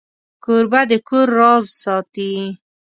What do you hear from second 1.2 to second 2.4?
راز ساتي.